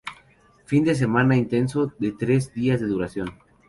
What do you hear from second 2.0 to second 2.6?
tres